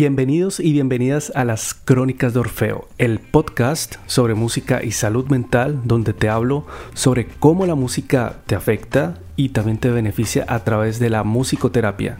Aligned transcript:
Bienvenidos 0.00 0.60
y 0.60 0.70
bienvenidas 0.70 1.32
a 1.34 1.44
las 1.44 1.74
Crónicas 1.74 2.32
de 2.32 2.38
Orfeo, 2.38 2.86
el 2.98 3.18
podcast 3.18 3.96
sobre 4.06 4.34
música 4.34 4.84
y 4.84 4.92
salud 4.92 5.26
mental 5.26 5.80
donde 5.82 6.12
te 6.12 6.28
hablo 6.28 6.64
sobre 6.94 7.26
cómo 7.26 7.66
la 7.66 7.74
música 7.74 8.36
te 8.46 8.54
afecta 8.54 9.18
y 9.34 9.48
también 9.48 9.78
te 9.78 9.90
beneficia 9.90 10.44
a 10.46 10.62
través 10.62 11.00
de 11.00 11.10
la 11.10 11.24
musicoterapia. 11.24 12.16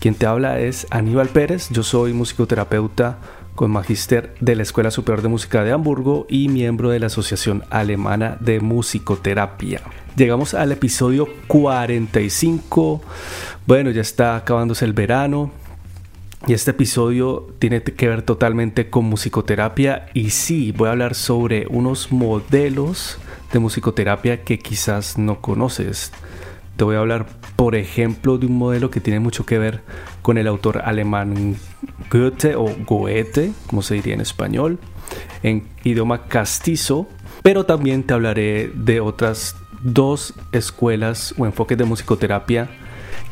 Quien 0.00 0.16
te 0.16 0.26
habla 0.26 0.58
es 0.58 0.88
Aníbal 0.90 1.28
Pérez, 1.28 1.68
yo 1.70 1.84
soy 1.84 2.12
musicoterapeuta 2.12 3.18
con 3.54 3.70
magíster 3.70 4.34
de 4.40 4.56
la 4.56 4.64
Escuela 4.64 4.90
Superior 4.90 5.22
de 5.22 5.28
Música 5.28 5.62
de 5.62 5.70
Hamburgo 5.70 6.26
y 6.28 6.48
miembro 6.48 6.90
de 6.90 6.98
la 6.98 7.06
Asociación 7.06 7.62
Alemana 7.70 8.36
de 8.40 8.58
Musicoterapia. 8.58 9.80
Llegamos 10.16 10.54
al 10.54 10.72
episodio 10.72 11.28
45. 11.46 13.00
Bueno, 13.64 13.92
ya 13.92 14.00
está 14.00 14.34
acabándose 14.34 14.84
el 14.84 14.92
verano, 14.92 15.52
y 16.46 16.52
este 16.52 16.72
episodio 16.72 17.48
tiene 17.58 17.82
que 17.82 18.08
ver 18.08 18.22
totalmente 18.22 18.90
con 18.90 19.04
musicoterapia 19.06 20.06
y 20.14 20.30
sí, 20.30 20.72
voy 20.72 20.88
a 20.88 20.92
hablar 20.92 21.14
sobre 21.14 21.66
unos 21.68 22.12
modelos 22.12 23.18
de 23.52 23.58
musicoterapia 23.58 24.44
que 24.44 24.58
quizás 24.58 25.18
no 25.18 25.40
conoces. 25.40 26.12
Te 26.76 26.84
voy 26.84 26.96
a 26.96 27.00
hablar, 27.00 27.26
por 27.56 27.74
ejemplo, 27.74 28.36
de 28.38 28.46
un 28.46 28.58
modelo 28.58 28.90
que 28.90 29.00
tiene 29.00 29.18
mucho 29.18 29.46
que 29.46 29.58
ver 29.58 29.80
con 30.22 30.36
el 30.36 30.46
autor 30.46 30.82
alemán 30.84 31.56
Goethe 32.10 32.54
o 32.54 32.66
Goethe, 32.86 33.52
como 33.66 33.82
se 33.82 33.94
diría 33.94 34.14
en 34.14 34.20
español, 34.20 34.78
en 35.42 35.66
idioma 35.84 36.28
castizo, 36.28 37.08
pero 37.42 37.64
también 37.64 38.02
te 38.02 38.14
hablaré 38.14 38.70
de 38.74 39.00
otras 39.00 39.56
dos 39.82 40.34
escuelas 40.52 41.34
o 41.38 41.46
enfoques 41.46 41.78
de 41.78 41.84
musicoterapia 41.84 42.68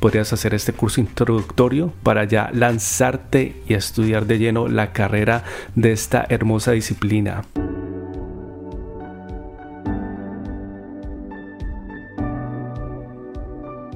podrías 0.00 0.32
hacer 0.32 0.54
este 0.54 0.72
curso 0.72 1.00
introductorio 1.00 1.92
para 2.02 2.24
ya 2.24 2.50
lanzarte 2.52 3.62
y 3.66 3.74
estudiar 3.74 4.26
de 4.26 4.38
lleno 4.38 4.68
la 4.68 4.92
carrera 4.92 5.44
de 5.74 5.92
esta 5.92 6.24
hermosa 6.28 6.72
disciplina. 6.72 7.42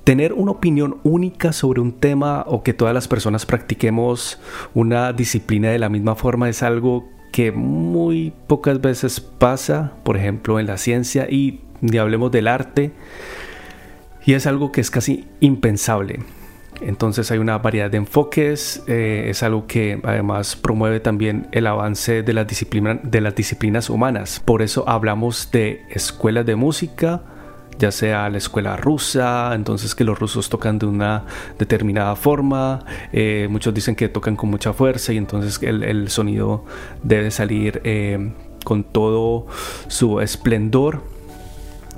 tener 0.09 0.33
una 0.33 0.53
opinión 0.53 1.01
única 1.03 1.53
sobre 1.53 1.83
un 1.83 1.93
tema 1.93 2.43
o 2.49 2.63
que 2.63 2.73
todas 2.73 2.95
las 2.95 3.07
personas 3.07 3.45
practiquemos 3.45 4.41
una 4.73 5.13
disciplina 5.13 5.69
de 5.69 5.79
la 5.79 5.91
misma 5.91 6.15
forma 6.15 6.49
es 6.49 6.63
algo 6.63 7.11
que 7.39 7.53
muy 7.53 8.33
pocas 8.49 8.81
veces 8.81 9.21
pasa, 9.21 9.93
por 10.03 10.17
ejemplo, 10.17 10.59
en 10.59 10.67
la 10.67 10.77
ciencia 10.77 11.29
y 11.31 11.61
ni 11.81 11.97
hablemos 11.97 12.33
del 12.33 12.49
arte, 12.49 12.91
y 14.27 14.33
es 14.33 14.49
algo 14.49 14.73
que 14.73 14.81
es 14.81 14.91
casi 14.91 15.25
impensable. 15.39 16.19
Entonces 16.81 17.31
hay 17.31 17.39
una 17.39 17.57
variedad 17.59 17.93
de 17.93 17.99
enfoques, 17.99 18.83
eh, 18.89 19.27
es 19.29 19.45
algo 19.45 19.69
que 19.69 20.01
además 20.03 20.57
promueve 20.57 20.99
también 20.99 21.47
el 21.53 21.69
avance 21.69 22.25
de 22.25 22.33
las, 22.33 22.49
de 22.49 23.21
las 23.21 23.35
disciplinas 23.37 23.89
humanas. 23.89 24.43
Por 24.45 24.61
eso 24.61 24.83
hablamos 24.89 25.53
de 25.53 25.83
escuelas 25.91 26.45
de 26.45 26.57
música, 26.57 27.23
ya 27.79 27.93
sea 27.93 28.29
la 28.29 28.39
escuela 28.39 28.77
rusa, 28.77 29.53
entonces 29.55 29.95
que 29.95 30.05
los 30.05 30.19
rusos 30.19 30.49
tocan 30.49 30.79
de 30.79 30.87
una 30.87 31.25
determinada 31.59 32.17
forma, 32.17 32.85
eh, 33.13 33.47
muchos 33.51 33.73
dicen 33.73 33.95
que 33.95 34.09
tocan 34.09 34.37
con 34.37 34.51
mucha 34.51 34.73
fuerza 34.73 35.13
y 35.13 35.17
entonces 35.17 35.61
el, 35.63 36.09
sonido 36.09 36.65
debe 37.03 37.31
salir 37.31 37.81
eh, 37.85 38.33
con 38.65 38.85
todo 38.85 39.47
su 39.89 40.21
esplendor. 40.21 41.03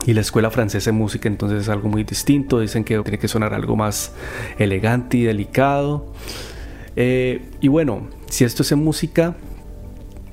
Y 0.07 0.15
la 0.15 0.23
escuela 0.23 0.51
francesa 0.51 0.91
de 0.91 0.97
música 0.97 1.29
entonces 1.29 1.63
es 1.63 1.69
algo 1.69 1.91
muy 1.91 2.05
distinto, 2.05 2.61
dicen 2.61 2.85
que 2.85 2.99
tiene 3.01 3.19
que 3.19 3.29
sonar 3.29 3.53
algo 3.53 3.77
más 3.77 4.15
elegante 4.59 5.19
y 5.19 5.25
delicado. 5.25 6.13
Eh, 6.97 7.51
y 7.61 7.69
bueno, 7.69 8.09
si 8.27 8.45
esto 8.45 8.63
es 8.63 8.73
en 8.73 8.83
música, 8.83 9.37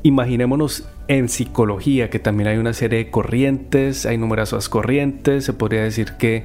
imaginémonos 0.04 0.88
en 1.08 1.30
psicología, 1.30 2.10
que 2.10 2.20
también 2.20 2.50
hay 2.50 2.58
una 2.58 2.74
serie 2.74 3.00
de 3.00 3.10
corrientes, 3.10 4.06
hay 4.06 4.18
numerosas 4.18 4.70
corrientes, 4.70 5.46
se 5.46 5.54
podría 5.54 5.84
decir 5.84 6.14
que 6.18 6.44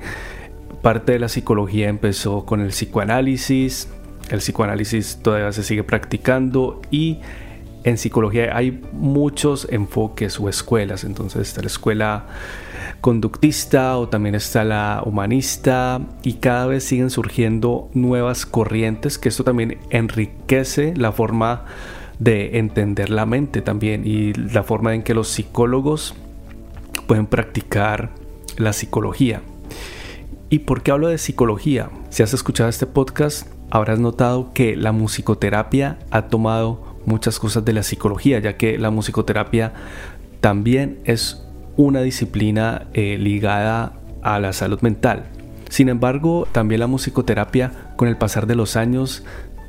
parte 0.83 1.12
de 1.12 1.19
la 1.19 1.28
psicología 1.28 1.89
empezó 1.89 2.45
con 2.45 2.61
el 2.61 2.69
psicoanálisis, 2.69 3.89
el 4.31 4.39
psicoanálisis 4.39 5.19
todavía 5.22 5.53
se 5.53 5.62
sigue 5.62 5.84
practicando 5.84 6.81
y 6.91 7.19
en 7.84 7.99
psicología 7.99 8.56
hay 8.56 8.81
muchos 8.93 9.67
enfoques 9.71 10.39
o 10.39 10.49
escuelas, 10.49 11.05
entonces 11.05 11.49
está 11.49 11.61
la 11.62 11.67
escuela 11.67 12.27
conductista 13.01 13.99
o 13.99 14.09
también 14.09 14.37
está 14.37 14.62
la 14.62 15.03
humanista 15.05 16.01
y 16.22 16.34
cada 16.34 16.67
vez 16.67 16.84
siguen 16.84 17.11
surgiendo 17.11 17.91
nuevas 17.95 18.47
corrientes 18.47 19.19
que 19.19 19.28
esto 19.28 19.43
también 19.43 19.78
enriquece 19.91 20.95
la 20.97 21.11
forma 21.11 21.65
de 22.22 22.59
entender 22.59 23.10
la 23.10 23.27
mente 23.27 23.62
también 23.62 24.06
y 24.06 24.33
la 24.33 24.62
forma 24.62 24.94
en 24.94 25.03
que 25.03 25.12
los 25.12 25.27
psicólogos 25.27 26.15
pueden 27.09 27.27
practicar 27.27 28.10
la 28.56 28.72
psicología. 28.72 29.43
¿Y 30.49 30.60
por 30.60 30.83
qué 30.83 30.93
hablo 30.93 31.09
de 31.09 31.19
psicología? 31.19 31.91
Si 32.10 32.22
has 32.22 32.33
escuchado 32.33 32.71
este 32.71 32.87
podcast, 32.87 33.49
habrás 33.71 33.99
notado 33.99 34.53
que 34.53 34.77
la 34.77 34.93
musicoterapia 34.93 35.99
ha 36.12 36.28
tomado 36.28 36.97
muchas 37.06 37.41
cosas 37.41 37.65
de 37.65 37.72
la 37.72 37.83
psicología, 37.83 38.39
ya 38.39 38.56
que 38.56 38.78
la 38.78 38.91
musicoterapia 38.91 39.72
también 40.41 41.00
es 41.04 41.44
una 41.77 42.03
disciplina 42.03 42.87
eh, 42.93 43.16
ligada 43.19 43.94
a 44.22 44.39
la 44.39 44.53
salud 44.53 44.81
mental. 44.83 45.25
Sin 45.71 45.89
embargo, 45.89 46.47
también 46.53 46.81
la 46.81 46.87
musicoterapia 46.87 47.72
con 47.97 48.06
el 48.06 48.16
pasar 48.16 48.47
de 48.47 48.54
los 48.54 48.77
años 48.77 49.25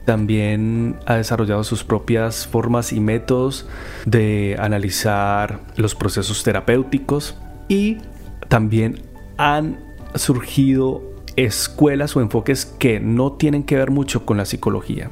también 0.06 0.97
ha 1.06 1.16
desarrollado 1.16 1.64
sus 1.64 1.84
propias 1.84 2.47
formas 2.47 2.91
y 2.91 3.00
métodos 3.00 3.68
de 4.06 4.56
analizar 4.59 5.59
los 5.75 5.96
procesos 5.96 6.44
terapéuticos 6.44 7.38
y 7.68 7.97
también 8.50 9.02
han 9.38 9.79
surgido 10.16 11.02
escuelas 11.35 12.16
o 12.16 12.22
enfoques 12.22 12.66
que 12.66 13.00
no 13.00 13.34
tienen 13.34 13.64
que 13.64 13.78
ver 13.78 13.91
mucho 13.91 14.26
con 14.26 14.38
la 14.38 14.46
psicología. 14.46 15.09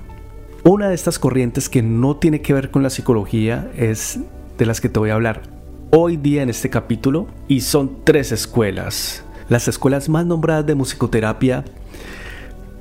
Una 0.63 0.89
de 0.89 0.95
estas 0.95 1.17
corrientes 1.17 1.69
que 1.69 1.81
no 1.81 2.17
tiene 2.17 2.41
que 2.41 2.53
ver 2.53 2.69
con 2.69 2.83
la 2.83 2.91
psicología 2.91 3.71
es 3.75 4.19
de 4.57 4.65
las 4.65 4.79
que 4.79 4.89
te 4.89 4.99
voy 4.99 5.09
a 5.09 5.15
hablar 5.15 5.41
hoy 5.89 6.17
día 6.17 6.43
en 6.43 6.49
este 6.49 6.69
capítulo 6.69 7.27
y 7.47 7.61
son 7.61 8.03
tres 8.03 8.31
escuelas. 8.31 9.23
Las 9.49 9.67
escuelas 9.67 10.07
más 10.07 10.25
nombradas 10.25 10.65
de 10.65 10.75
musicoterapia 10.75 11.65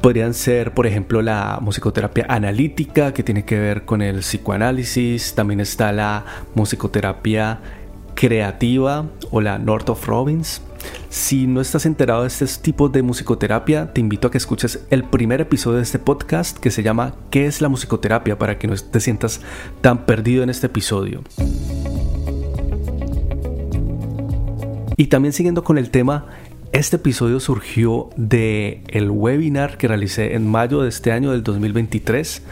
Podrían 0.00 0.32
ser, 0.32 0.72
por 0.72 0.86
ejemplo, 0.86 1.20
la 1.20 1.58
musicoterapia 1.60 2.24
analítica, 2.28 3.12
que 3.12 3.22
tiene 3.22 3.44
que 3.44 3.58
ver 3.58 3.84
con 3.84 4.00
el 4.00 4.20
psicoanálisis. 4.20 5.34
También 5.34 5.60
está 5.60 5.92
la 5.92 6.24
musicoterapia 6.54 7.60
creativa 8.14 9.06
o 9.30 9.40
la 9.40 9.58
North 9.58 9.90
of 9.90 10.06
Robbins. 10.06 10.62
Si 11.10 11.46
no 11.46 11.60
estás 11.60 11.84
enterado 11.84 12.22
de 12.22 12.28
este 12.28 12.46
tipo 12.62 12.88
de 12.88 13.02
musicoterapia, 13.02 13.92
te 13.92 14.00
invito 14.00 14.28
a 14.28 14.30
que 14.30 14.38
escuches 14.38 14.86
el 14.90 15.04
primer 15.04 15.40
episodio 15.42 15.76
de 15.76 15.82
este 15.82 15.98
podcast 15.98 16.56
que 16.56 16.70
se 16.70 16.82
llama 16.82 17.14
¿Qué 17.30 17.46
es 17.46 17.60
la 17.60 17.68
musicoterapia? 17.68 18.38
para 18.38 18.58
que 18.58 18.68
no 18.68 18.74
te 18.74 19.00
sientas 19.00 19.40
tan 19.80 20.06
perdido 20.06 20.42
en 20.42 20.50
este 20.50 20.66
episodio. 20.66 21.22
Y 24.96 25.06
también 25.06 25.32
siguiendo 25.32 25.64
con 25.64 25.78
el 25.78 25.90
tema, 25.90 26.26
este 26.72 26.96
episodio 26.96 27.40
surgió 27.40 28.10
de 28.16 28.82
el 28.88 29.10
webinar 29.10 29.76
que 29.76 29.88
realicé 29.88 30.34
en 30.34 30.46
mayo 30.48 30.82
de 30.82 30.88
este 30.88 31.10
año 31.10 31.32
del 31.32 31.42
2023 31.42 32.42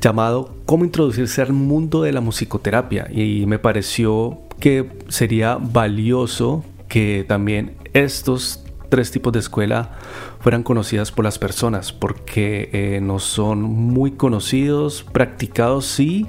llamado 0.00 0.54
Cómo 0.66 0.84
introducirse 0.84 1.40
al 1.40 1.52
mundo 1.52 2.02
de 2.02 2.12
la 2.12 2.20
musicoterapia 2.20 3.08
y 3.10 3.46
me 3.46 3.58
pareció 3.58 4.38
que 4.60 4.90
sería 5.08 5.56
valioso 5.56 6.64
que 6.88 7.24
también 7.26 7.76
estos 7.94 8.62
tres 8.88 9.10
tipos 9.10 9.32
de 9.32 9.38
escuela 9.38 9.92
fueran 10.40 10.62
conocidas 10.62 11.10
por 11.10 11.24
las 11.24 11.38
personas, 11.38 11.92
porque 11.92 12.68
eh, 12.72 13.00
no 13.02 13.18
son 13.18 13.62
muy 13.62 14.12
conocidos, 14.12 15.04
practicados 15.12 15.86
sí. 15.86 16.26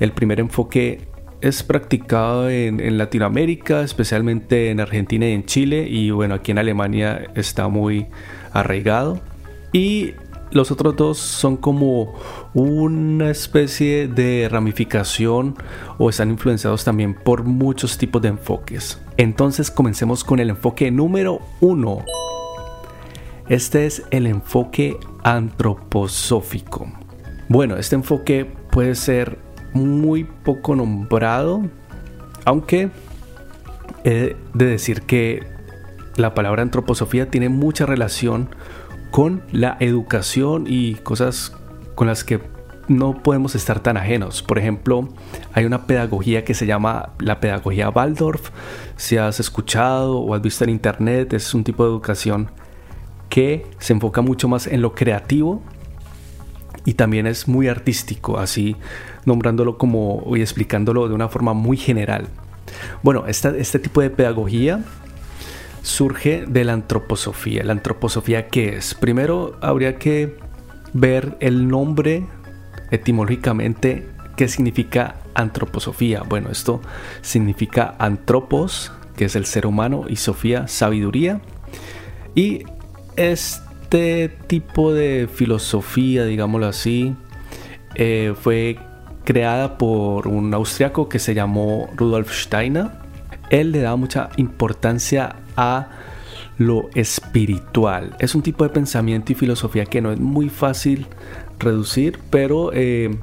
El 0.00 0.12
primer 0.12 0.40
enfoque 0.40 1.06
es 1.40 1.62
practicado 1.62 2.48
en, 2.50 2.98
Latinoamérica, 2.98 3.82
especialmente 3.82 4.70
en 4.70 4.80
Argentina 4.80 5.28
y 5.28 5.32
en 5.32 5.44
Chile, 5.44 5.86
y 5.88 6.10
bueno, 6.10 6.34
aquí 6.34 6.52
en 6.52 6.58
Alemania 6.58 7.28
está 7.34 7.68
muy 7.68 8.06
arraigado. 8.52 9.20
Y 9.72 10.12
los 10.50 10.70
otros 10.70 10.96
dos 10.96 11.18
son 11.18 11.56
como 11.56 12.14
una 12.54 13.30
especie 13.30 14.08
de 14.08 14.48
ramificación 14.50 15.56
o 15.98 16.08
están 16.08 16.30
influenciados 16.30 16.84
también 16.84 17.14
por 17.14 17.44
muchos 17.44 17.98
tipos 17.98 18.22
de 18.22 18.28
enfoques. 18.28 19.00
Entonces 19.16 19.70
comencemos 19.70 20.24
con 20.24 20.40
el 20.40 20.50
enfoque 20.50 20.90
número 20.90 21.40
uno. 21.60 22.04
Este 23.48 23.86
es 23.86 24.02
el 24.10 24.26
enfoque 24.26 24.96
antroposófico. 25.22 26.90
Bueno, 27.48 27.76
este 27.76 27.94
enfoque 27.94 28.44
puede 28.70 28.94
ser 28.94 29.45
muy 29.76 30.24
poco 30.24 30.74
nombrado, 30.74 31.62
aunque 32.44 32.90
he 34.04 34.36
de 34.54 34.66
decir 34.66 35.02
que 35.02 35.46
la 36.16 36.34
palabra 36.34 36.62
antroposofía 36.62 37.30
tiene 37.30 37.48
mucha 37.48 37.86
relación 37.86 38.48
con 39.10 39.42
la 39.52 39.76
educación 39.80 40.64
y 40.66 40.94
cosas 40.94 41.52
con 41.94 42.06
las 42.06 42.24
que 42.24 42.40
no 42.88 43.22
podemos 43.22 43.54
estar 43.54 43.80
tan 43.80 43.96
ajenos. 43.96 44.42
Por 44.42 44.58
ejemplo, 44.58 45.08
hay 45.52 45.64
una 45.64 45.86
pedagogía 45.86 46.44
que 46.44 46.54
se 46.54 46.66
llama 46.66 47.10
la 47.18 47.40
pedagogía 47.40 47.90
Waldorf. 47.90 48.50
Si 48.96 49.16
has 49.16 49.40
escuchado 49.40 50.18
o 50.18 50.34
has 50.34 50.42
visto 50.42 50.64
en 50.64 50.70
internet, 50.70 51.32
es 51.32 51.52
un 51.54 51.64
tipo 51.64 51.84
de 51.84 51.90
educación 51.90 52.50
que 53.28 53.66
se 53.78 53.92
enfoca 53.92 54.20
mucho 54.20 54.48
más 54.48 54.66
en 54.66 54.82
lo 54.82 54.94
creativo 54.94 55.62
y 56.86 56.94
también 56.94 57.26
es 57.26 57.48
muy 57.48 57.68
artístico, 57.68 58.38
así 58.38 58.76
nombrándolo 59.26 59.76
como 59.76 60.24
y 60.34 60.40
explicándolo 60.40 61.08
de 61.08 61.14
una 61.14 61.28
forma 61.28 61.52
muy 61.52 61.76
general. 61.76 62.28
Bueno, 63.02 63.26
este 63.26 63.78
tipo 63.78 64.00
de 64.00 64.08
pedagogía 64.08 64.82
surge 65.82 66.46
de 66.46 66.64
la 66.64 66.72
antroposofía. 66.72 67.64
¿La 67.64 67.72
antroposofía 67.72 68.48
qué 68.48 68.76
es? 68.76 68.94
Primero 68.94 69.58
habría 69.60 69.98
que 69.98 70.36
ver 70.92 71.36
el 71.40 71.68
nombre 71.68 72.26
etimológicamente 72.90 74.08
qué 74.36 74.48
significa 74.48 75.16
antroposofía. 75.34 76.22
Bueno, 76.22 76.50
esto 76.50 76.80
significa 77.20 77.96
antropos, 77.98 78.92
que 79.16 79.26
es 79.26 79.36
el 79.36 79.44
ser 79.44 79.66
humano, 79.66 80.04
y 80.08 80.16
sofía, 80.16 80.68
sabiduría. 80.68 81.40
Y 82.34 82.64
este 83.86 84.28
tipo 84.48 84.92
de 84.92 85.28
filosofía, 85.32 86.24
digámoslo 86.24 86.66
así, 86.66 87.14
eh, 87.94 88.34
fue 88.34 88.78
creada 89.22 89.78
por 89.78 90.26
un 90.26 90.52
austriaco 90.52 91.08
que 91.08 91.20
se 91.20 91.34
llamó 91.34 91.88
Rudolf 91.94 92.32
Steiner. 92.32 92.88
Él 93.48 93.70
le 93.70 93.82
da 93.82 93.94
mucha 93.94 94.30
importancia 94.38 95.36
a 95.56 95.88
lo 96.58 96.88
espiritual. 96.94 98.16
Es 98.18 98.34
un 98.34 98.42
tipo 98.42 98.64
de 98.64 98.70
pensamiento 98.70 99.30
y 99.30 99.36
filosofía 99.36 99.86
que 99.86 100.00
no 100.00 100.10
es 100.10 100.18
muy 100.18 100.48
fácil 100.48 101.06
reducir, 101.60 102.18
pero 102.28 102.72
eh, 102.72 103.16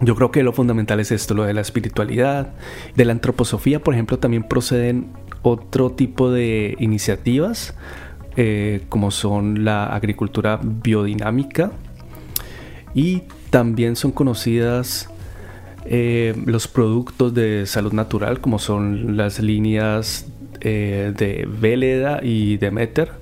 yo 0.00 0.14
creo 0.14 0.30
que 0.30 0.44
lo 0.44 0.52
fundamental 0.52 1.00
es 1.00 1.10
esto, 1.10 1.34
lo 1.34 1.42
de 1.42 1.54
la 1.54 1.60
espiritualidad. 1.60 2.54
De 2.94 3.04
la 3.04 3.10
antroposofía, 3.10 3.82
por 3.82 3.94
ejemplo, 3.94 4.20
también 4.20 4.44
proceden 4.44 5.08
otro 5.42 5.90
tipo 5.90 6.30
de 6.30 6.76
iniciativas, 6.78 7.74
eh, 8.36 8.84
como 8.88 9.10
son 9.10 9.64
la 9.64 9.86
agricultura 9.86 10.60
biodinámica, 10.62 11.72
y 12.94 13.22
también 13.50 13.96
son 13.96 14.12
conocidas 14.12 15.10
eh, 15.84 16.34
los 16.46 16.66
productos 16.66 17.32
de 17.34 17.66
salud 17.66 17.92
natural, 17.92 18.40
como 18.40 18.58
son 18.58 19.16
las 19.16 19.38
líneas 19.38 20.26
eh, 20.60 21.12
de 21.16 21.46
Véleda 21.48 22.20
y 22.22 22.56
Demeter, 22.56 23.12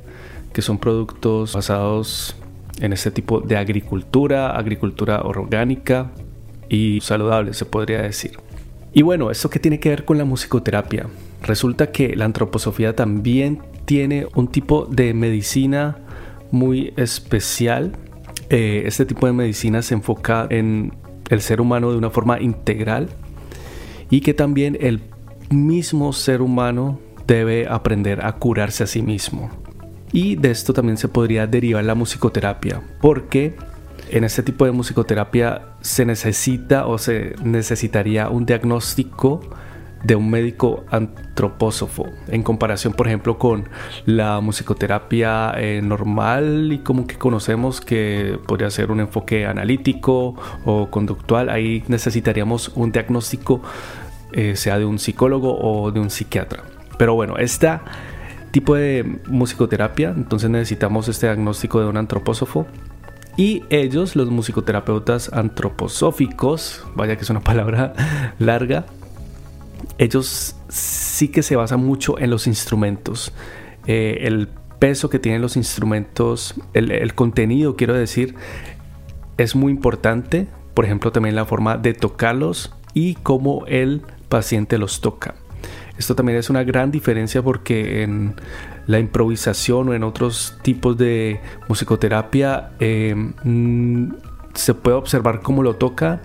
que 0.53 0.63
son 0.63 0.79
productos 0.79 1.55
basados 1.55 2.37
en 2.81 2.93
este 2.93 3.11
tipo 3.11 3.41
de 3.41 3.57
agricultura, 3.57 4.57
agricultura 4.57 5.23
orgánica 5.23 6.11
y 6.69 7.01
saludable, 7.01 7.53
se 7.53 7.65
podría 7.67 8.03
decir. 8.03 8.39
Y 8.93 9.03
bueno, 9.03 9.31
¿esto 9.31 9.51
qué 9.51 9.59
tiene 9.59 9.81
que 9.81 9.91
ver 9.91 10.05
con 10.05 10.19
la 10.19 10.25
musicoterapia? 10.25 11.07
Resulta 11.45 11.93
que 11.93 12.17
la 12.17 12.25
antroposofía 12.25 12.97
también 12.97 13.61
tiene 13.85 14.27
un 14.35 14.49
tipo 14.49 14.87
de 14.87 15.13
medicina 15.13 15.99
muy 16.51 16.95
especial. 16.97 17.93
Eh, 18.49 18.85
este 18.87 19.05
tipo 19.05 19.27
de 19.27 19.35
medicina 19.35 19.83
se 19.83 19.93
enfoca 19.93 20.47
en 20.49 20.95
el 21.29 21.43
ser 21.43 21.61
humano 21.61 21.93
de 21.93 21.99
una 21.99 22.09
forma 22.09 22.41
integral 22.41 23.11
y 24.09 24.23
que 24.23 24.33
también 24.33 24.79
el 24.81 25.03
mismo 25.51 26.15
ser 26.15 26.41
humano 26.41 26.99
debe 27.27 27.69
aprender 27.69 28.25
a 28.25 28.33
curarse 28.33 28.85
a 28.85 28.87
sí 28.87 29.03
mismo. 29.03 29.51
Y 30.13 30.37
de 30.37 30.51
esto 30.51 30.73
también 30.73 30.97
se 30.97 31.09
podría 31.09 31.47
derivar 31.47 31.85
la 31.85 31.95
musicoterapia, 31.95 32.81
porque 33.03 33.55
en 34.11 34.25
este 34.25 34.43
tipo 34.43 34.65
de 34.65 34.71
musicoterapia 34.73 35.75
se 35.83 36.07
necesita 36.07 36.87
o 36.87 36.97
se 36.97 37.35
necesitaría 37.43 38.31
un 38.31 38.47
diagnóstico 38.47 39.41
de 40.05 40.15
un 40.17 40.31
médico 40.31 40.85
antropósofo 40.91 42.07
en 42.29 42.43
comparación 42.43 42.93
por 42.93 43.09
ejemplo 43.09 43.39
con 43.39 43.69
la 44.07 44.41
musicoterapia 44.41 45.55
eh, 45.57 45.81
normal 45.83 46.71
y 46.73 46.79
como 46.79 47.07
que 47.07 47.17
conocemos 47.17 47.81
que 47.81 48.39
podría 48.47 48.71
ser 48.71 48.91
un 48.91 49.01
enfoque 49.01 49.47
analítico 49.47 50.37
o 50.65 50.91
conductual 50.91 51.49
ahí 51.49 51.83
necesitaríamos 51.89 52.69
un 52.77 52.93
diagnóstico 52.93 53.63
eh, 54.33 54.57
sea 54.57 54.79
de 54.79 54.85
un 54.85 54.99
psicólogo 54.99 55.59
o 55.59 55.91
de 55.91 56.01
un 56.01 56.11
psiquiatra 56.11 56.63
pero 56.97 57.15
bueno, 57.15 57.37
este 57.39 57.69
tipo 58.51 58.75
de 58.75 59.21
musicoterapia, 59.27 60.13
entonces 60.17 60.51
necesitamos 60.51 61.09
este 61.09 61.27
diagnóstico 61.27 61.81
de 61.81 61.87
un 61.87 61.97
antropósofo. 61.97 62.67
Y 63.37 63.65
ellos, 63.69 64.15
los 64.15 64.31
musicoterapeutas 64.31 65.33
antroposóficos, 65.33 66.85
vaya 66.95 67.17
que 67.17 67.23
es 67.23 67.31
una 67.31 67.41
palabra 67.41 67.95
larga, 68.39 68.87
ellos 69.99 70.57
sí 70.69 71.29
que 71.29 71.43
se 71.43 71.57
basan 71.57 71.85
mucho 71.85 72.19
en 72.19 72.31
los 72.31 72.47
instrumentos. 72.47 73.33
Eh, 73.87 74.19
el 74.23 74.49
peso 74.79 75.09
que 75.11 75.19
tienen 75.19 75.41
los 75.41 75.57
instrumentos, 75.57 76.55
el, 76.75 77.15
contenido, 77.15 77.77
quiero 77.77 77.95
decir, 77.95 78.35
es 79.39 79.55
muy 79.55 79.73
importante. 79.73 80.47
Por 80.75 80.85
ejemplo, 80.85 81.13
también 81.13 81.35
la 81.35 81.45
forma 81.45 81.77
de 81.77 81.95
tocarlos 81.95 82.75
y 82.93 83.15
cómo 83.15 83.65
el 83.67 84.03
paciente 84.29 84.79
los 84.79 85.01
toca. 85.01 85.35
Esto 85.97 86.15
también 86.15 86.39
es 86.39 86.51
una 86.51 86.65
gran 86.65 86.91
diferencia 86.91 87.41
porque 87.43 88.03
en 88.03 88.35
la 88.87 88.99
improvisación 88.99 89.89
o 89.89 89.95
en 89.95 90.03
otros 90.03 90.59
tipos 90.63 90.99
de 90.99 91.41
musicoterapia 91.69 92.73
em, 92.81 93.33
mm, 93.45 94.15
se 94.55 94.75
puede 94.75 94.97
observar 94.97 95.41
cómo 95.41 95.63
lo 95.63 95.77
tocan 95.77 96.21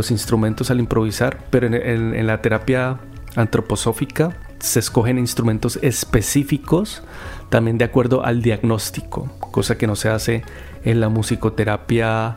los 0.00 0.10
instrumentos 0.10 0.70
al 0.70 0.80
improvisar, 0.80 1.44
pero 1.50 1.66
en, 1.66 2.26
la 2.26 2.40
terapia 2.40 3.00
antroposófica 3.36 4.34
se 4.58 4.78
escogen 4.78 5.18
instrumentos 5.18 5.78
específicos 5.82 7.02
también 7.50 7.76
de 7.76 7.84
acuerdo 7.84 8.24
al 8.24 8.40
diagnóstico, 8.40 9.30
cosa 9.52 9.76
que 9.76 9.86
no 9.86 9.96
se 9.96 10.08
hace 10.08 10.42
en 10.84 11.00
la 11.00 11.10
musicoterapia 11.10 12.34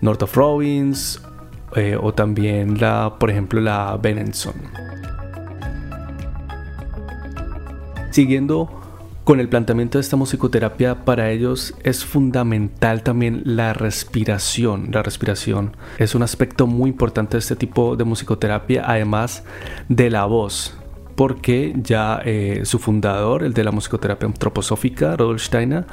North 0.00 0.22
of 0.22 0.34
Robbins 0.34 1.20
eh, 1.76 1.98
o 2.00 2.14
también 2.14 2.80
la, 2.80 3.16
por 3.18 3.30
ejemplo, 3.30 3.60
la 3.60 3.98
Benenson. 4.00 4.54
Siguiendo 8.12 8.81
con 9.32 9.40
el 9.40 9.48
planteamiento 9.48 9.96
de 9.96 10.02
esta 10.02 10.16
musicoterapia, 10.16 11.06
para 11.06 11.30
ellos 11.30 11.72
es 11.84 12.04
fundamental 12.04 13.02
también 13.02 13.40
la 13.46 13.72
respiración. 13.72 14.90
La 14.92 15.02
respiración 15.02 15.74
es 15.96 16.14
un 16.14 16.22
aspecto 16.22 16.66
muy 16.66 16.90
importante 16.90 17.32
de 17.32 17.38
este 17.38 17.56
tipo 17.56 17.96
de 17.96 18.04
musicoterapia, 18.04 18.84
además 18.86 19.42
de 19.88 20.10
la 20.10 20.26
voz, 20.26 20.76
porque 21.16 21.72
ya 21.76 22.20
eh, 22.26 22.60
su 22.64 22.78
fundador, 22.78 23.42
el 23.42 23.54
de 23.54 23.64
la 23.64 23.70
musicoterapia 23.70 24.28
antroposófica, 24.28 25.16
Rudolf 25.16 25.40
Steiner, 25.40 25.86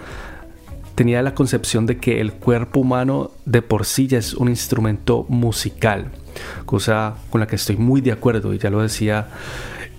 tenía 0.96 1.22
la 1.22 1.34
concepción 1.34 1.86
de 1.86 1.96
que 1.96 2.20
el 2.20 2.34
cuerpo 2.34 2.82
humano 2.82 3.32
de 3.46 3.62
por 3.62 3.86
sí 3.86 4.08
ya 4.08 4.18
es 4.18 4.34
un 4.34 4.50
instrumento 4.50 5.26
musical, 5.30 6.12
cosa 6.66 7.16
con 7.30 7.40
la 7.40 7.48
que 7.48 7.56
estoy 7.56 7.78
muy 7.78 8.02
de 8.02 8.12
acuerdo 8.12 8.54
y 8.54 8.58
ya 8.58 8.70
lo 8.70 8.82
decía 8.82 9.30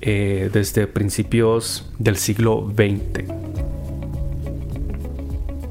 eh, 0.01 0.51
desde 0.53 0.87
principios 0.87 1.91
del 1.99 2.17
siglo 2.17 2.71
XX. 2.75 3.25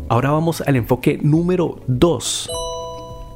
Ahora 0.08 0.32
vamos 0.32 0.62
al 0.62 0.76
enfoque 0.76 1.20
número 1.22 1.82
2. 1.88 2.50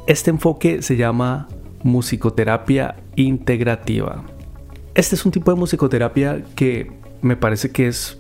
Este 0.07 0.29
enfoque 0.31 0.81
se 0.81 0.95
llama 0.95 1.47
musicoterapia 1.83 2.95
integrativa. 3.15 4.23
Este 4.95 5.15
es 5.15 5.25
un 5.25 5.31
tipo 5.31 5.51
de 5.51 5.57
musicoterapia 5.57 6.43
que 6.55 6.91
me 7.21 7.35
parece 7.35 7.71
que 7.71 7.87
es 7.87 8.17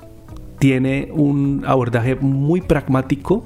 tiene 0.59 1.09
un 1.11 1.63
abordaje 1.65 2.15
muy 2.15 2.61
pragmático. 2.61 3.43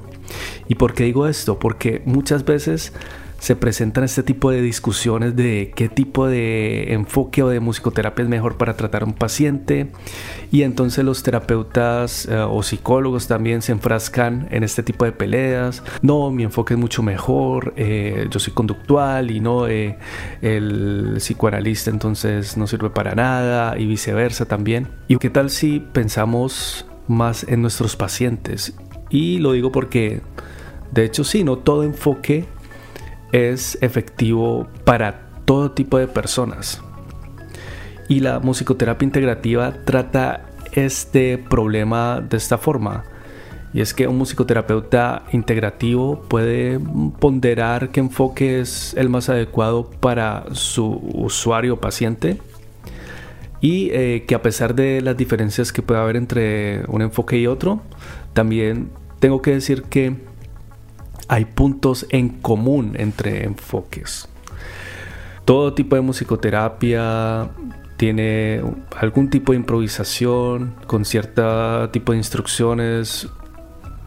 ¿Y 0.68 0.76
por 0.76 0.94
qué 0.94 1.04
digo 1.04 1.26
esto? 1.26 1.58
Porque 1.58 2.02
muchas 2.04 2.44
veces 2.44 2.92
se 3.38 3.54
presentan 3.54 4.04
este 4.04 4.22
tipo 4.22 4.50
de 4.50 4.60
discusiones 4.60 5.36
de 5.36 5.72
qué 5.74 5.88
tipo 5.88 6.26
de 6.26 6.92
enfoque 6.92 7.42
o 7.42 7.48
de 7.48 7.60
musicoterapia 7.60 8.24
es 8.24 8.28
mejor 8.28 8.56
para 8.56 8.76
tratar 8.76 9.02
a 9.02 9.04
un 9.06 9.12
paciente. 9.12 9.92
Y 10.50 10.62
entonces 10.62 11.04
los 11.04 11.22
terapeutas 11.22 12.26
eh, 12.26 12.36
o 12.36 12.62
psicólogos 12.62 13.28
también 13.28 13.62
se 13.62 13.72
enfrascan 13.72 14.48
en 14.50 14.64
este 14.64 14.82
tipo 14.82 15.04
de 15.04 15.12
peleas. 15.12 15.84
No 16.02 16.30
mi 16.30 16.42
enfoque 16.42 16.74
es 16.74 16.80
mucho 16.80 17.02
mejor 17.02 17.74
eh, 17.76 18.26
yo 18.30 18.40
soy 18.40 18.52
conductual 18.52 19.30
y 19.30 19.40
no 19.40 19.68
eh, 19.68 19.98
el 20.42 21.14
psicoanalista 21.18 21.90
entonces 21.90 22.56
no 22.56 22.66
sirve 22.66 22.90
para 22.90 23.14
nada 23.14 23.78
y 23.78 23.86
viceversa 23.86 24.46
también. 24.46 24.88
Y 25.06 25.16
qué 25.16 25.30
tal 25.30 25.50
si 25.50 25.80
pensamos 25.80 26.86
más 27.06 27.44
en 27.48 27.62
nuestros 27.62 27.96
pacientes 27.96 28.74
y 29.10 29.38
lo 29.38 29.52
digo 29.52 29.72
porque 29.72 30.20
de 30.92 31.04
hecho 31.04 31.24
sí 31.24 31.44
no 31.44 31.56
todo 31.56 31.84
enfoque 31.84 32.46
es 33.32 33.78
efectivo 33.80 34.68
para 34.84 35.28
todo 35.44 35.70
tipo 35.72 35.98
de 35.98 36.08
personas. 36.08 36.82
Y 38.08 38.20
la 38.20 38.40
musicoterapia 38.40 39.04
integrativa 39.04 39.72
trata 39.84 40.46
este 40.72 41.38
problema 41.38 42.20
de 42.20 42.36
esta 42.36 42.58
forma. 42.58 43.04
Y 43.74 43.82
es 43.82 43.92
que 43.92 44.06
un 44.06 44.16
musicoterapeuta 44.16 45.24
integrativo 45.32 46.22
puede 46.22 46.80
ponderar 47.20 47.90
qué 47.90 48.00
enfoque 48.00 48.60
es 48.60 48.94
el 48.96 49.10
más 49.10 49.28
adecuado 49.28 49.90
para 49.90 50.44
su 50.52 51.00
usuario 51.14 51.74
o 51.74 51.80
paciente. 51.80 52.38
Y 53.60 53.90
eh, 53.90 54.24
que 54.26 54.34
a 54.34 54.42
pesar 54.42 54.74
de 54.74 55.02
las 55.02 55.16
diferencias 55.16 55.72
que 55.72 55.82
puede 55.82 56.00
haber 56.00 56.16
entre 56.16 56.82
un 56.88 57.02
enfoque 57.02 57.38
y 57.38 57.46
otro, 57.46 57.82
también 58.32 58.90
tengo 59.18 59.42
que 59.42 59.50
decir 59.52 59.82
que 59.82 60.16
hay 61.28 61.44
puntos 61.44 62.06
en 62.10 62.30
común 62.30 62.94
entre 62.98 63.44
enfoques. 63.44 64.28
Todo 65.44 65.74
tipo 65.74 65.94
de 65.94 66.02
musicoterapia 66.02 67.48
tiene 67.96 68.62
algún 68.96 69.30
tipo 69.30 69.52
de 69.52 69.58
improvisación 69.58 70.74
con 70.86 71.04
cierto 71.04 71.88
tipo 71.90 72.12
de 72.12 72.18
instrucciones, 72.18 73.28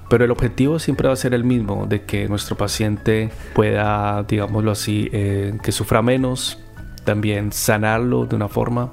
pero 0.10 0.25
el 0.25 0.32
objetivo 0.32 0.78
siempre 0.78 1.08
va 1.08 1.13
a 1.13 1.18
ser 1.18 1.34
el 1.34 1.44
mismo, 1.44 1.86
de 1.88 2.04
que 2.04 2.28
nuestro 2.28 2.58
paciente 2.58 3.32
pueda, 3.54 4.24
digámoslo 4.24 4.72
así, 4.72 5.10
eh, 5.13 5.58
que 5.63 5.72
sufra 5.72 6.01
menos, 6.01 6.60
también 7.06 7.51
sanarlo 7.51 8.25
de 8.25 8.36
una 8.36 8.48
forma. 8.48 8.92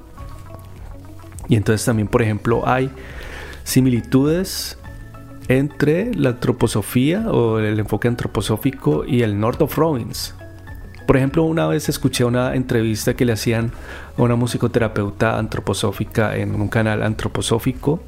Y 1.47 1.55
entonces 1.55 1.85
también, 1.85 2.07
por 2.07 2.21
ejemplo, 2.21 2.67
hay 2.67 2.89
similitudes 3.63 4.78
entre 5.49 6.13
la 6.13 6.29
antroposofía 6.29 7.29
o 7.29 7.57
el 7.59 7.79
enfoque 7.79 8.07
antroposófico 8.07 9.03
y 9.03 9.23
el 9.23 9.39
North 9.39 9.61
of 9.63 9.75
Robbins. 9.77 10.35
Por 11.07 11.17
ejemplo, 11.17 11.43
una 11.43 11.65
vez 11.65 11.89
escuché 11.89 12.23
una 12.23 12.53
entrevista 12.53 13.15
que 13.15 13.25
le 13.25 13.33
hacían 13.33 13.71
a 14.15 14.21
una 14.21 14.35
musicoterapeuta 14.35 15.39
antroposófica 15.39 16.37
en 16.37 16.53
un 16.53 16.67
canal 16.67 17.01
antroposófico 17.01 17.99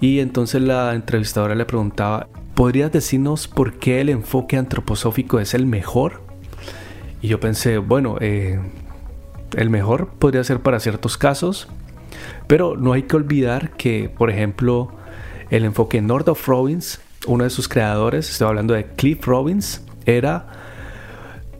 y 0.00 0.18
entonces 0.18 0.60
la 0.60 0.92
entrevistadora 0.96 1.54
le 1.54 1.64
preguntaba, 1.64 2.26
¿podrías 2.54 2.90
decirnos 2.90 3.46
por 3.46 3.74
qué 3.74 4.00
el 4.00 4.08
enfoque 4.08 4.56
antroposófico 4.56 5.38
es 5.38 5.54
el 5.54 5.66
mejor? 5.66 6.20
Y 7.22 7.28
yo 7.28 7.38
pensé, 7.38 7.78
bueno, 7.78 8.16
eh, 8.20 8.58
el 9.56 9.70
mejor 9.70 10.08
podría 10.18 10.42
ser 10.42 10.58
para 10.58 10.80
ciertos 10.80 11.16
casos, 11.16 11.68
pero 12.48 12.76
no 12.76 12.92
hay 12.92 13.04
que 13.04 13.14
olvidar 13.14 13.70
que, 13.76 14.10
por 14.18 14.30
ejemplo, 14.30 14.95
el 15.50 15.64
enfoque 15.64 16.00
North 16.00 16.28
of 16.28 16.46
Robbins, 16.46 17.00
uno 17.26 17.44
de 17.44 17.50
sus 17.50 17.68
creadores, 17.68 18.30
estoy 18.30 18.48
hablando 18.48 18.74
de 18.74 18.86
Cliff 18.86 19.26
Robbins, 19.26 19.82
era 20.04 20.46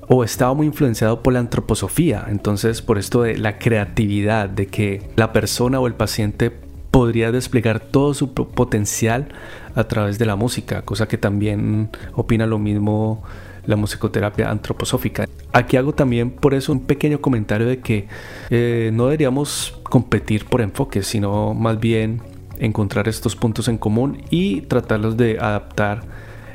o 0.08 0.22
estaba 0.22 0.54
muy 0.54 0.66
influenciado 0.66 1.22
por 1.22 1.32
la 1.32 1.40
antroposofía. 1.40 2.26
Entonces, 2.28 2.80
por 2.80 2.98
esto 2.98 3.22
de 3.22 3.38
la 3.38 3.58
creatividad, 3.58 4.48
de 4.48 4.66
que 4.66 5.10
la 5.16 5.32
persona 5.32 5.80
o 5.80 5.86
el 5.86 5.94
paciente 5.94 6.52
podría 6.90 7.32
desplegar 7.32 7.80
todo 7.80 8.14
su 8.14 8.32
potencial 8.32 9.28
a 9.74 9.84
través 9.84 10.18
de 10.18 10.26
la 10.26 10.36
música, 10.36 10.82
cosa 10.82 11.08
que 11.08 11.18
también 11.18 11.90
opina 12.14 12.46
lo 12.46 12.58
mismo 12.58 13.22
la 13.66 13.76
musicoterapia 13.76 14.48
antroposófica. 14.48 15.26
Aquí 15.52 15.76
hago 15.76 15.92
también 15.92 16.30
por 16.30 16.54
eso 16.54 16.72
un 16.72 16.86
pequeño 16.86 17.20
comentario 17.20 17.66
de 17.66 17.80
que 17.80 18.06
eh, 18.50 18.90
no 18.92 19.06
deberíamos 19.06 19.78
competir 19.82 20.46
por 20.46 20.60
enfoque, 20.60 21.02
sino 21.02 21.52
más 21.52 21.80
bien 21.80 22.22
encontrar 22.58 23.08
estos 23.08 23.36
puntos 23.36 23.68
en 23.68 23.78
común 23.78 24.22
y 24.30 24.62
tratarlos 24.62 25.16
de 25.16 25.38
adaptar 25.38 26.02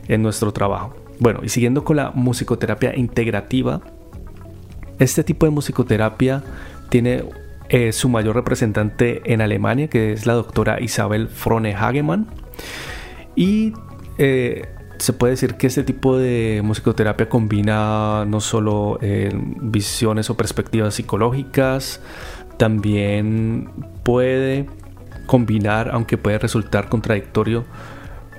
en 0.07 0.21
nuestro 0.21 0.51
trabajo. 0.51 0.95
Bueno, 1.19 1.41
y 1.43 1.49
siguiendo 1.49 1.83
con 1.83 1.97
la 1.97 2.11
musicoterapia 2.11 2.95
integrativa, 2.95 3.81
este 4.99 5.23
tipo 5.23 5.45
de 5.45 5.51
musicoterapia 5.51 6.43
tiene 6.89 7.23
eh, 7.69 7.91
su 7.91 8.09
mayor 8.09 8.35
representante 8.35 9.21
en 9.25 9.41
Alemania, 9.41 9.87
que 9.87 10.13
es 10.13 10.25
la 10.25 10.33
doctora 10.33 10.81
Isabel 10.81 11.27
Frone 11.29 11.73
Hagemann. 11.73 12.27
Y 13.35 13.73
eh, 14.17 14.67
se 14.97 15.13
puede 15.13 15.31
decir 15.31 15.55
que 15.55 15.67
este 15.67 15.83
tipo 15.83 16.17
de 16.17 16.61
musicoterapia 16.63 17.29
combina 17.29 18.25
no 18.25 18.41
solo 18.41 18.99
eh, 19.01 19.31
visiones 19.33 20.29
o 20.29 20.37
perspectivas 20.37 20.95
psicológicas, 20.95 22.01
también 22.57 23.69
puede 24.03 24.67
combinar, 25.25 25.89
aunque 25.93 26.17
puede 26.17 26.37
resultar 26.39 26.89
contradictorio, 26.89 27.65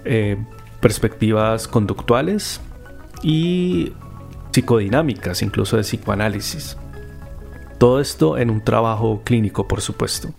eh, 0.04 0.36
perspectivas 0.80 1.68
conductuales 1.68 2.60
y 3.22 3.92
psicodinámicas, 4.50 5.42
incluso 5.42 5.76
de 5.76 5.82
psicoanálisis. 5.82 6.76
Todo 7.78 8.00
esto 8.00 8.38
en 8.38 8.50
un 8.50 8.60
trabajo 8.60 9.22
clínico, 9.24 9.66
por 9.66 9.80
supuesto. 9.80 10.30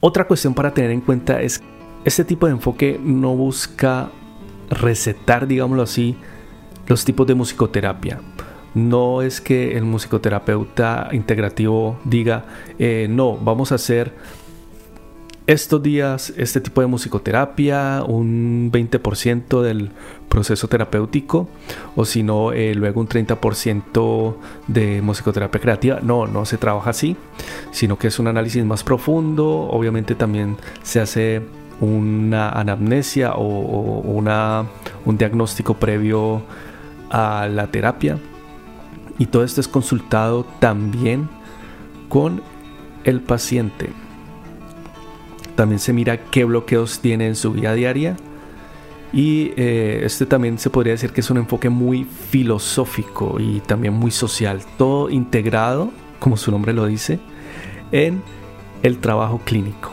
Otra 0.00 0.26
cuestión 0.26 0.54
para 0.54 0.72
tener 0.72 0.92
en 0.92 1.00
cuenta 1.00 1.42
es 1.42 1.60
este 2.04 2.24
tipo 2.24 2.46
de 2.46 2.52
enfoque 2.52 3.00
no 3.02 3.34
busca 3.34 4.10
recetar, 4.70 5.46
digámoslo 5.46 5.82
así, 5.82 6.16
los 6.86 7.04
tipos 7.04 7.26
de 7.26 7.34
musicoterapia 7.34 8.20
no 8.74 9.22
es 9.22 9.40
que 9.40 9.76
el 9.76 9.84
musicoterapeuta 9.84 11.08
integrativo 11.12 11.98
diga, 12.04 12.44
eh, 12.78 13.06
no, 13.08 13.36
vamos 13.36 13.72
a 13.72 13.76
hacer 13.76 14.12
estos 15.48 15.82
días 15.82 16.34
este 16.36 16.60
tipo 16.60 16.82
de 16.82 16.86
musicoterapia, 16.86 18.04
un 18.06 18.70
20% 18.70 19.62
del 19.62 19.90
proceso 20.28 20.68
terapéutico, 20.68 21.48
o 21.96 22.04
si 22.04 22.22
no, 22.22 22.52
eh, 22.52 22.74
luego 22.74 23.00
un 23.00 23.08
30% 23.08 24.36
de 24.66 25.00
musicoterapia 25.00 25.58
creativa. 25.58 26.00
No, 26.02 26.26
no 26.26 26.44
se 26.44 26.58
trabaja 26.58 26.90
así, 26.90 27.16
sino 27.70 27.98
que 27.98 28.08
es 28.08 28.18
un 28.18 28.26
análisis 28.26 28.62
más 28.62 28.84
profundo. 28.84 29.48
Obviamente 29.70 30.14
también 30.14 30.58
se 30.82 31.00
hace 31.00 31.40
una 31.80 32.50
anamnesia 32.50 33.32
o, 33.32 34.00
una, 34.00 34.66
un 35.06 35.16
diagnóstico 35.16 35.74
previo 35.74 36.42
a 37.08 37.48
la 37.50 37.68
terapia 37.68 38.18
y 39.18 39.26
todo 39.26 39.44
esto 39.44 39.60
es 39.60 39.68
consultado 39.68 40.44
también 40.60 41.28
con 42.08 42.42
el 43.04 43.20
paciente. 43.20 43.90
También 45.56 45.80
se 45.80 45.92
mira 45.92 46.18
qué 46.30 46.44
bloqueos 46.44 47.00
tiene 47.00 47.26
en 47.26 47.34
su 47.34 47.52
vida 47.52 47.74
diaria. 47.74 48.16
Y 49.12 49.52
eh, 49.56 50.02
este 50.04 50.26
también 50.26 50.58
se 50.58 50.70
podría 50.70 50.92
decir 50.92 51.12
que 51.12 51.20
es 51.20 51.30
un 51.30 51.38
enfoque 51.38 51.68
muy 51.68 52.04
filosófico 52.04 53.40
y 53.40 53.60
también 53.60 53.94
muy 53.94 54.10
social. 54.10 54.60
Todo 54.76 55.10
integrado, 55.10 55.90
como 56.20 56.36
su 56.36 56.50
nombre 56.50 56.72
lo 56.72 56.86
dice, 56.86 57.18
en 57.90 58.22
el 58.82 58.98
trabajo 58.98 59.40
clínico. 59.44 59.90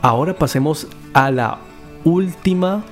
Ahora 0.00 0.36
pasemos 0.36 0.86
a 1.12 1.30
la 1.30 1.58
última 2.04 2.84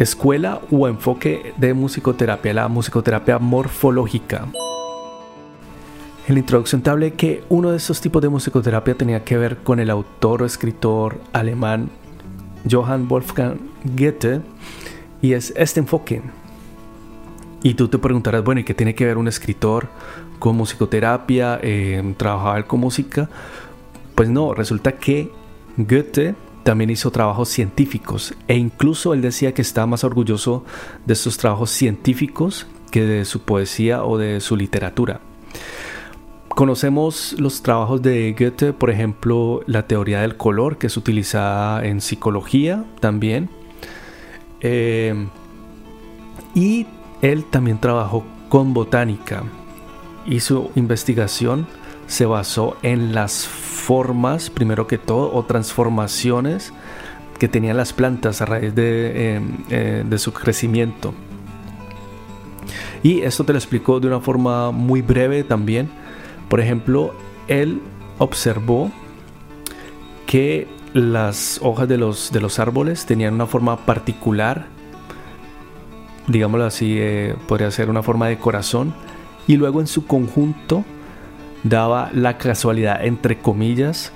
escuela 0.00 0.62
o 0.70 0.88
enfoque 0.88 1.52
de 1.58 1.74
musicoterapia, 1.74 2.54
la 2.54 2.68
musicoterapia 2.68 3.38
morfológica. 3.38 4.46
En 6.26 6.34
la 6.34 6.40
introducción 6.40 6.80
te 6.80 6.88
hablé 6.88 7.12
que 7.12 7.44
uno 7.50 7.70
de 7.70 7.76
estos 7.76 8.00
tipos 8.00 8.22
de 8.22 8.30
musicoterapia 8.30 8.94
tenía 8.94 9.24
que 9.24 9.36
ver 9.36 9.58
con 9.58 9.78
el 9.78 9.90
autor 9.90 10.42
o 10.42 10.46
escritor 10.46 11.20
alemán 11.34 11.90
Johann 12.68 13.08
Wolfgang 13.08 13.58
Goethe 13.84 14.40
y 15.20 15.34
es 15.34 15.52
este 15.54 15.80
enfoque. 15.80 16.22
Y 17.62 17.74
tú 17.74 17.88
te 17.88 17.98
preguntarás, 17.98 18.42
bueno, 18.42 18.62
¿y 18.62 18.64
qué 18.64 18.72
tiene 18.72 18.94
que 18.94 19.04
ver 19.04 19.18
un 19.18 19.28
escritor 19.28 19.88
con 20.38 20.56
musicoterapia? 20.56 21.60
Eh, 21.62 22.14
¿Trabajaba 22.16 22.62
con 22.62 22.80
música? 22.80 23.28
Pues 24.14 24.30
no, 24.30 24.54
resulta 24.54 24.92
que 24.92 25.30
Goethe 25.76 26.34
también 26.70 26.90
hizo 26.90 27.10
trabajos 27.10 27.48
científicos 27.48 28.32
e 28.46 28.56
incluso 28.56 29.12
él 29.12 29.22
decía 29.22 29.52
que 29.52 29.60
estaba 29.60 29.88
más 29.88 30.04
orgulloso 30.04 30.64
de 31.04 31.14
estos 31.14 31.36
trabajos 31.36 31.70
científicos 31.70 32.68
que 32.92 33.04
de 33.04 33.24
su 33.24 33.40
poesía 33.40 34.04
o 34.04 34.18
de 34.18 34.40
su 34.40 34.54
literatura. 34.54 35.20
Conocemos 36.48 37.34
los 37.40 37.64
trabajos 37.64 38.02
de 38.02 38.36
Goethe, 38.38 38.72
por 38.72 38.90
ejemplo, 38.90 39.62
la 39.66 39.88
teoría 39.88 40.20
del 40.20 40.36
color, 40.36 40.78
que 40.78 40.86
es 40.86 40.96
utilizada 40.96 41.84
en 41.84 42.00
psicología 42.00 42.84
también. 43.00 43.50
Eh, 44.60 45.26
y 46.54 46.86
él 47.20 47.46
también 47.46 47.80
trabajó 47.80 48.22
con 48.48 48.74
botánica 48.74 49.42
su 50.38 50.70
investigación 50.76 51.66
se 52.10 52.26
basó 52.26 52.76
en 52.82 53.14
las 53.14 53.46
formas, 53.46 54.50
primero 54.50 54.88
que 54.88 54.98
todo, 54.98 55.32
o 55.32 55.44
transformaciones 55.44 56.72
que 57.38 57.46
tenían 57.46 57.76
las 57.76 57.92
plantas 57.92 58.42
a 58.42 58.46
raíz 58.46 58.74
de, 58.74 59.36
em, 59.36 59.58
eh, 59.70 60.18
su 60.18 60.32
crecimiento. 60.32 61.14
Y 63.04 63.20
esto 63.20 63.44
te 63.44 63.52
lo 63.52 63.60
explico 63.60 64.00
de 64.00 64.08
una 64.08 64.18
forma 64.18 64.72
muy 64.72 65.02
breve 65.02 65.44
también. 65.44 65.88
Por 66.48 66.60
ejemplo, 66.60 67.14
él 67.46 67.80
observó 68.18 68.90
que 70.26 70.66
las 70.92 71.60
hojas 71.62 71.86
de 71.86 71.96
los, 71.96 72.32
de 72.32 72.40
los 72.40 72.58
árboles 72.58 73.06
tenían 73.06 73.34
una 73.34 73.46
forma 73.46 73.86
particular, 73.86 74.66
digámoslo 76.26 76.66
así, 76.66 76.96
eh, 76.98 77.36
podría 77.46 77.70
ser 77.70 77.88
una 77.88 78.02
forma 78.02 78.26
de 78.26 78.36
corazón, 78.36 78.94
y 79.46 79.56
luego 79.56 79.78
en 79.78 79.86
su 79.86 80.06
conjunto 80.06 80.84
daba 81.64 82.10
la 82.12 82.38
casualidad, 82.38 83.04
entre 83.04 83.38
comillas, 83.38 84.12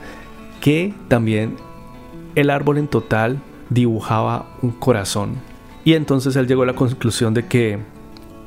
que 0.61 0.95
también 1.09 1.57
el 2.35 2.51
árbol 2.51 2.79
en 2.79 2.89
total 2.89 3.39
dibujaba 3.71 4.47
un 4.63 4.71
corazón. 4.71 5.35
Y 5.85 5.95
entonces 5.95 6.37
él 6.37 6.47
llegó 6.47 6.63
a 6.63 6.67
la 6.67 6.75
conclusión 6.75 7.35
de 7.35 7.47
que 7.47 7.79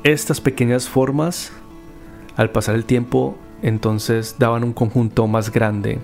estas 0.02 0.40
pequeñas 0.40 0.88
formas, 0.88 1.52
al 2.36 2.50
pasar 2.50 2.74
el 2.74 2.84
tiempo, 2.84 3.36
entonces 3.62 4.36
daban 4.38 4.64
un 4.64 4.72
conjunto 4.72 5.26
más 5.26 5.52
grande, 5.52 5.98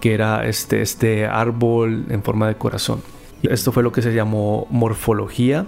que 0.00 0.14
era 0.14 0.46
este, 0.46 0.82
este 0.82 1.26
árbol 1.26 2.06
en 2.08 2.22
forma 2.22 2.48
de 2.48 2.56
corazón. 2.56 3.02
Esto 3.42 3.72
fue 3.72 3.82
lo 3.82 3.92
que 3.92 4.02
se 4.02 4.14
llamó 4.14 4.66
morfología, 4.70 5.66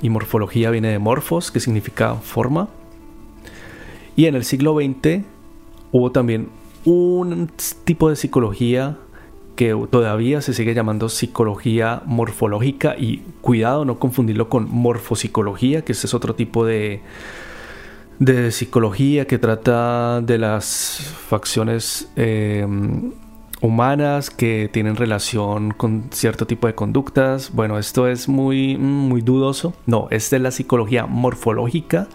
y 0.00 0.10
morfología 0.10 0.70
viene 0.70 0.88
de 0.88 0.98
morfos, 0.98 1.50
que 1.50 1.60
significa 1.60 2.16
forma. 2.16 2.68
Y 4.16 4.26
en 4.26 4.34
el 4.34 4.44
siglo 4.44 4.74
XX 4.74 5.24
hubo 5.92 6.10
también 6.10 6.48
un 6.84 7.50
tipo 7.84 8.08
de 8.10 8.16
psicología 8.16 8.98
que 9.54 9.76
todavía 9.90 10.40
se 10.40 10.54
sigue 10.54 10.74
llamando 10.74 11.08
psicología 11.08 12.02
morfológica 12.06 12.96
y 12.98 13.18
cuidado 13.42 13.84
no 13.84 13.98
confundirlo 13.98 14.48
con 14.48 14.68
morfopsicología, 14.70 15.84
que 15.84 15.92
ese 15.92 16.06
es 16.06 16.14
otro 16.14 16.34
tipo 16.34 16.64
de, 16.64 17.02
de 18.18 18.50
psicología 18.50 19.26
que 19.26 19.38
trata 19.38 20.20
de 20.22 20.38
las 20.38 21.14
facciones 21.28 22.10
eh, 22.16 22.66
humanas 23.62 24.30
que 24.30 24.68
tienen 24.70 24.96
relación 24.96 25.70
con 25.70 26.08
cierto 26.10 26.46
tipo 26.46 26.66
de 26.66 26.74
conductas. 26.74 27.52
Bueno, 27.52 27.78
esto 27.78 28.08
es 28.08 28.28
muy, 28.28 28.76
muy 28.76 29.22
dudoso. 29.22 29.72
No, 29.86 30.08
esta 30.10 30.36
es 30.36 30.42
la 30.42 30.50
psicología 30.50 31.06
morfológica 31.06 32.08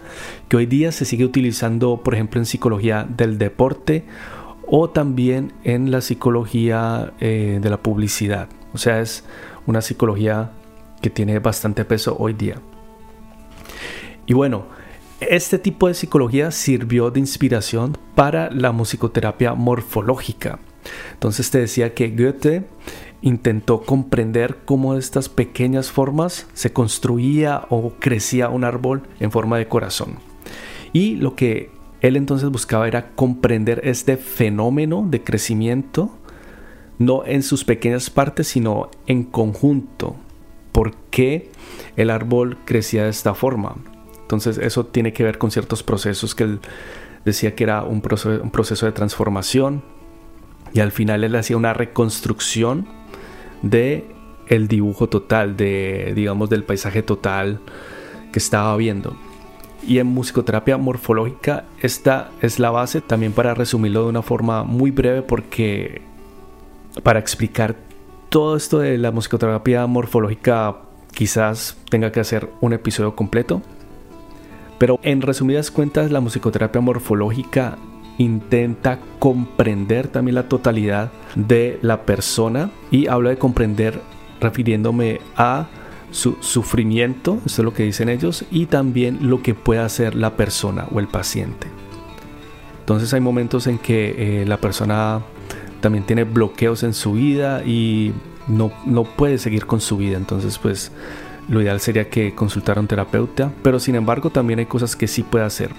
que 0.48 0.58
hoy 0.58 0.66
día 0.66 0.92
se 0.92 1.06
sigue 1.06 1.24
utilizando, 1.24 2.02
por 2.04 2.14
ejemplo, 2.14 2.38
en 2.38 2.46
psicología 2.46 3.06
del 3.08 3.38
deporte 3.38 4.04
o 4.66 4.90
también 4.90 5.54
en 5.64 5.90
la 5.90 6.02
psicología 6.02 7.14
eh, 7.18 7.58
de 7.60 7.70
la 7.70 7.78
publicidad. 7.78 8.48
O 8.74 8.78
sea, 8.78 9.00
es 9.00 9.24
una 9.66 9.80
psicología 9.80 10.52
que 11.00 11.08
tiene 11.08 11.38
bastante 11.38 11.86
peso 11.86 12.14
hoy 12.18 12.34
día. 12.34 12.56
Y 14.26 14.34
bueno, 14.34 14.66
este 15.20 15.58
tipo 15.58 15.88
de 15.88 15.94
psicología 15.94 16.50
sirvió 16.50 17.10
de 17.10 17.20
inspiración 17.20 17.96
para 18.14 18.50
la 18.50 18.72
musicoterapia 18.72 19.54
morfológica. 19.54 20.58
Entonces 21.12 21.50
te 21.50 21.58
decía 21.58 21.94
que 21.94 22.10
Goethe 22.10 22.64
intentó 23.22 23.82
comprender 23.82 24.58
cómo 24.64 24.94
estas 24.94 25.28
pequeñas 25.28 25.90
formas 25.90 26.46
se 26.54 26.72
construía 26.72 27.66
o 27.70 27.92
crecía 27.98 28.48
un 28.48 28.64
árbol 28.64 29.02
en 29.20 29.30
forma 29.30 29.58
de 29.58 29.68
corazón. 29.68 30.16
Y 30.92 31.16
lo 31.16 31.34
que 31.34 31.70
él 32.00 32.16
entonces 32.16 32.48
buscaba 32.50 32.86
era 32.86 33.10
comprender 33.10 33.80
este 33.84 34.16
fenómeno 34.16 35.04
de 35.08 35.22
crecimiento, 35.22 36.10
no 36.98 37.24
en 37.24 37.42
sus 37.42 37.64
pequeñas 37.64 38.10
partes, 38.10 38.48
sino 38.48 38.90
en 39.06 39.24
conjunto. 39.24 40.16
¿Por 40.72 40.94
qué 41.10 41.50
el 41.96 42.10
árbol 42.10 42.58
crecía 42.64 43.04
de 43.04 43.10
esta 43.10 43.34
forma? 43.34 43.76
Entonces 44.20 44.58
eso 44.58 44.86
tiene 44.86 45.12
que 45.12 45.24
ver 45.24 45.38
con 45.38 45.50
ciertos 45.50 45.82
procesos 45.82 46.34
que 46.34 46.44
él 46.44 46.60
decía 47.24 47.54
que 47.54 47.64
era 47.64 47.82
un 47.82 48.00
proceso, 48.00 48.42
un 48.42 48.50
proceso 48.50 48.86
de 48.86 48.92
transformación, 48.92 49.82
y 50.72 50.80
al 50.80 50.92
final 50.92 51.24
él 51.24 51.34
hacía 51.36 51.56
una 51.56 51.74
reconstrucción 51.74 52.86
de 53.62 54.04
el 54.46 54.68
dibujo 54.68 55.08
total 55.08 55.56
de 55.56 56.12
digamos 56.14 56.48
del 56.50 56.64
paisaje 56.64 57.02
total 57.02 57.60
que 58.32 58.38
estaba 58.38 58.76
viendo. 58.76 59.16
Y 59.86 59.98
en 59.98 60.06
musicoterapia 60.08 60.76
morfológica 60.76 61.64
esta 61.80 62.30
es 62.42 62.58
la 62.58 62.70
base 62.70 63.00
también 63.00 63.32
para 63.32 63.54
resumirlo 63.54 64.04
de 64.04 64.08
una 64.08 64.22
forma 64.22 64.64
muy 64.64 64.90
breve 64.90 65.22
porque 65.22 66.02
para 67.02 67.18
explicar 67.18 67.76
todo 68.28 68.56
esto 68.56 68.80
de 68.80 68.98
la 68.98 69.10
musicoterapia 69.10 69.86
morfológica 69.86 70.76
quizás 71.12 71.76
tenga 71.90 72.12
que 72.12 72.20
hacer 72.20 72.50
un 72.60 72.72
episodio 72.72 73.16
completo. 73.16 73.62
Pero 74.78 75.00
en 75.02 75.22
resumidas 75.22 75.70
cuentas 75.70 76.10
la 76.10 76.20
musicoterapia 76.20 76.80
morfológica 76.80 77.78
intenta 78.18 78.98
comprender 79.18 80.08
también 80.08 80.34
la 80.34 80.48
totalidad 80.48 81.10
de 81.34 81.78
la 81.82 82.02
persona 82.02 82.70
y 82.90 83.06
habla 83.06 83.30
de 83.30 83.38
comprender 83.38 84.00
refiriéndome 84.40 85.20
a 85.36 85.68
su 86.10 86.36
sufrimiento, 86.40 87.38
eso 87.46 87.62
es 87.62 87.64
lo 87.64 87.74
que 87.74 87.84
dicen 87.84 88.08
ellos, 88.08 88.44
y 88.50 88.66
también 88.66 89.28
lo 89.28 89.42
que 89.42 89.54
puede 89.54 89.80
hacer 89.80 90.14
la 90.14 90.36
persona 90.36 90.86
o 90.92 91.00
el 91.00 91.06
paciente. 91.08 91.68
Entonces 92.80 93.12
hay 93.12 93.20
momentos 93.20 93.66
en 93.66 93.78
que 93.78 94.42
eh, 94.42 94.46
la 94.46 94.56
persona 94.56 95.20
también 95.80 96.04
tiene 96.04 96.24
bloqueos 96.24 96.82
en 96.82 96.94
su 96.94 97.12
vida 97.12 97.62
y 97.64 98.12
no, 98.48 98.72
no 98.86 99.04
puede 99.04 99.38
seguir 99.38 99.66
con 99.66 99.80
su 99.80 99.98
vida. 99.98 100.16
Entonces 100.16 100.58
pues 100.58 100.90
lo 101.48 101.60
ideal 101.60 101.80
sería 101.80 102.08
que 102.08 102.34
consultara 102.34 102.80
un 102.80 102.86
terapeuta, 102.86 103.52
pero 103.62 103.78
sin 103.78 103.94
embargo 103.94 104.30
también 104.30 104.58
hay 104.58 104.66
cosas 104.66 104.96
que 104.96 105.06
sí 105.06 105.22
puede 105.22 105.44
hacer. 105.44 105.70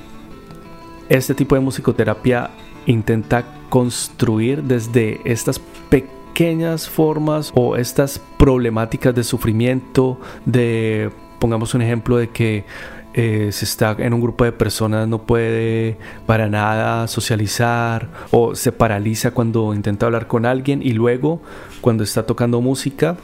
Este 1.10 1.34
tipo 1.34 1.56
de 1.56 1.62
musicoterapia 1.62 2.52
intenta 2.86 3.44
construir 3.70 4.64
desde 4.64 5.20
estas 5.26 5.60
pequeñas 5.90 6.88
formas 6.88 7.52
o 7.56 7.76
estas 7.76 8.22
problemáticas 8.38 9.16
de 9.16 9.24
sufrimiento, 9.24 10.20
de, 10.46 11.10
pongamos 11.40 11.74
un 11.74 11.82
ejemplo 11.82 12.18
de 12.18 12.30
que 12.30 12.64
eh, 13.16 13.50
se 13.52 13.66
está 13.66 13.96
en 13.98 14.14
un 14.14 14.22
grupo 14.22 14.44
de 14.44 14.52
personas, 14.52 15.08
no 15.08 15.24
puede 15.24 15.98
para 16.28 16.48
nada 16.48 17.08
socializar 17.08 18.08
o 18.30 18.54
se 18.54 18.72
paraliza 18.72 19.32
cuando 19.32 19.74
intenta 19.74 20.06
hablar 20.06 20.28
con 20.28 20.46
alguien 20.46 20.84
y 20.84 20.94
luego 20.94 21.42
cuando 21.82 22.04
está 22.04 22.28
tocando 22.28 22.62
música 22.62 23.18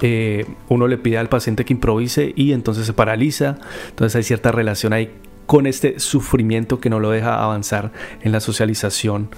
eh, 0.00 0.46
uno 0.68 0.86
le 0.86 0.98
pide 0.98 1.18
al 1.18 1.28
paciente 1.28 1.64
que 1.64 1.72
improvise 1.72 2.32
y 2.36 2.52
entonces 2.52 2.86
se 2.86 2.92
paraliza, 2.92 3.58
entonces 3.88 4.14
hay 4.16 4.22
cierta 4.22 4.52
relación 4.52 4.92
ahí 4.92 5.10
con 5.46 5.66
este 5.66 6.00
sufrimiento 6.00 6.80
que 6.80 6.90
no 6.90 7.00
lo 7.00 7.10
deja 7.10 7.42
avanzar 7.42 7.92
en 8.22 8.32
la 8.32 8.40
socialización 8.40 9.28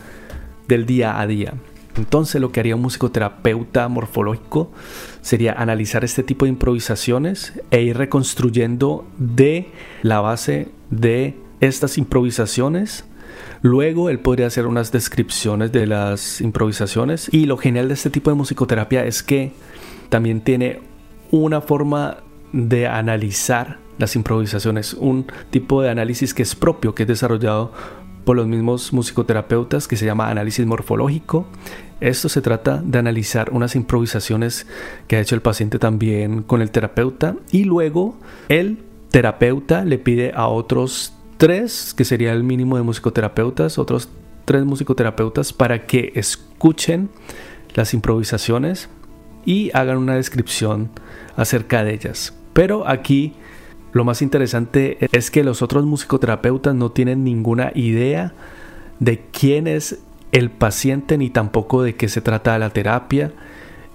del 0.68 0.86
día 0.86 1.20
a 1.20 1.26
día. 1.26 1.54
Entonces 1.96 2.40
lo 2.40 2.52
que 2.52 2.60
haría 2.60 2.76
un 2.76 2.82
musicoterapeuta 2.82 3.88
morfológico 3.88 4.70
sería 5.22 5.52
analizar 5.52 6.04
este 6.04 6.22
tipo 6.22 6.44
de 6.44 6.50
improvisaciones 6.50 7.54
e 7.70 7.82
ir 7.82 7.96
reconstruyendo 7.96 9.06
de 9.16 9.70
la 10.02 10.20
base 10.20 10.68
de 10.90 11.36
estas 11.60 11.96
improvisaciones. 11.96 13.04
Luego 13.62 14.10
él 14.10 14.18
podría 14.18 14.46
hacer 14.46 14.66
unas 14.66 14.92
descripciones 14.92 15.72
de 15.72 15.86
las 15.86 16.40
improvisaciones 16.40 17.32
y 17.32 17.46
lo 17.46 17.56
genial 17.56 17.88
de 17.88 17.94
este 17.94 18.10
tipo 18.10 18.30
de 18.30 18.36
musicoterapia 18.36 19.04
es 19.04 19.22
que 19.22 19.52
también 20.10 20.42
tiene 20.42 20.80
una 21.30 21.60
forma 21.60 22.18
de 22.52 22.86
analizar 22.86 23.78
las 23.98 24.16
improvisaciones, 24.16 24.94
un 24.94 25.26
tipo 25.50 25.82
de 25.82 25.90
análisis 25.90 26.34
que 26.34 26.42
es 26.42 26.54
propio, 26.54 26.94
que 26.94 27.04
es 27.04 27.08
desarrollado 27.08 27.72
por 28.24 28.36
los 28.36 28.46
mismos 28.46 28.92
musicoterapeutas, 28.92 29.86
que 29.86 29.96
se 29.96 30.04
llama 30.04 30.28
análisis 30.28 30.66
morfológico. 30.66 31.46
Esto 32.00 32.28
se 32.28 32.42
trata 32.42 32.82
de 32.84 32.98
analizar 32.98 33.50
unas 33.52 33.76
improvisaciones 33.76 34.66
que 35.06 35.16
ha 35.16 35.20
hecho 35.20 35.34
el 35.34 35.42
paciente 35.42 35.78
también 35.78 36.42
con 36.42 36.60
el 36.60 36.70
terapeuta 36.70 37.36
y 37.50 37.64
luego 37.64 38.16
el 38.48 38.78
terapeuta 39.10 39.84
le 39.84 39.98
pide 39.98 40.32
a 40.34 40.48
otros 40.48 41.14
tres, 41.36 41.94
que 41.96 42.04
sería 42.04 42.32
el 42.32 42.42
mínimo 42.42 42.76
de 42.76 42.82
musicoterapeutas, 42.82 43.78
otros 43.78 44.08
tres 44.44 44.64
musicoterapeutas 44.64 45.52
para 45.52 45.86
que 45.86 46.12
escuchen 46.16 47.08
las 47.74 47.94
improvisaciones 47.94 48.88
y 49.44 49.70
hagan 49.72 49.98
una 49.98 50.16
descripción 50.16 50.90
acerca 51.36 51.84
de 51.84 51.94
ellas. 51.94 52.34
Pero 52.52 52.88
aquí 52.88 53.34
lo 53.96 54.04
más 54.04 54.20
interesante 54.20 54.98
es 55.10 55.30
que 55.30 55.42
los 55.42 55.62
otros 55.62 55.86
musicoterapeutas 55.86 56.74
no 56.74 56.90
tienen 56.90 57.24
ninguna 57.24 57.72
idea 57.74 58.34
de 59.00 59.22
quién 59.32 59.66
es 59.66 60.00
el 60.32 60.50
paciente 60.50 61.16
ni 61.16 61.30
tampoco 61.30 61.82
de 61.82 61.94
qué 61.94 62.10
se 62.10 62.20
trata 62.20 62.58
la 62.58 62.68
terapia. 62.68 63.32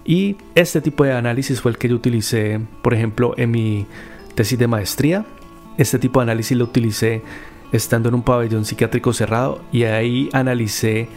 Y 0.03 0.37
este 0.55 0.81
tipo 0.81 1.03
de 1.03 1.13
análisis 1.13 1.61
fue 1.61 1.69
el 1.69 1.77
que 1.77 1.87
yo 1.87 1.97
utilicé, 1.97 2.59
por 2.81 2.95
ejemplo, 2.95 3.35
en 3.37 3.51
mi 3.51 3.85
tesis 4.33 4.57
de 4.57 4.65
maestría. 4.65 5.23
Este 5.77 5.99
tipo 5.99 6.19
de 6.19 6.23
análisis 6.23 6.57
lo 6.57 6.63
utilicé 6.63 7.21
estando 7.71 8.09
en 8.09 8.15
un 8.15 8.23
pabellón 8.23 8.65
psiquiátrico 8.65 9.13
cerrado 9.13 9.61
y 9.71 9.83
ahí 9.83 10.29
analicé 10.33 11.09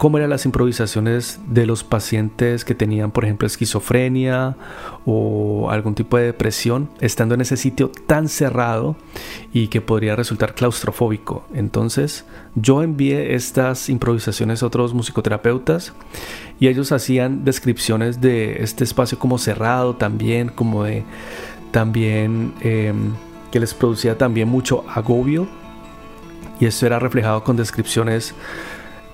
cómo 0.00 0.16
eran 0.16 0.30
las 0.30 0.46
improvisaciones 0.46 1.40
de 1.46 1.66
los 1.66 1.84
pacientes 1.84 2.64
que 2.64 2.74
tenían, 2.74 3.10
por 3.10 3.24
ejemplo, 3.26 3.46
esquizofrenia 3.46 4.56
o 5.04 5.68
algún 5.70 5.94
tipo 5.94 6.16
de 6.16 6.24
depresión, 6.24 6.88
estando 7.02 7.34
en 7.34 7.42
ese 7.42 7.58
sitio 7.58 7.92
tan 8.06 8.30
cerrado 8.30 8.96
y 9.52 9.68
que 9.68 9.82
podría 9.82 10.16
resultar 10.16 10.54
claustrofóbico. 10.54 11.46
Entonces, 11.52 12.24
yo 12.54 12.82
envié 12.82 13.34
estas 13.34 13.90
improvisaciones 13.90 14.62
a 14.62 14.68
otros 14.68 14.94
musicoterapeutas 14.94 15.92
y 16.58 16.68
ellos 16.68 16.92
hacían 16.92 17.44
descripciones 17.44 18.22
de 18.22 18.62
este 18.62 18.84
espacio 18.84 19.18
como 19.18 19.36
cerrado 19.36 19.96
también, 19.96 20.48
como 20.48 20.84
de 20.84 21.04
también 21.72 22.54
em, 22.62 23.12
que 23.50 23.60
les 23.60 23.74
producía 23.74 24.16
también 24.16 24.48
mucho 24.48 24.82
agobio 24.88 25.46
y 26.58 26.64
esto 26.64 26.86
era 26.86 26.98
reflejado 26.98 27.44
con 27.44 27.58
descripciones 27.58 28.34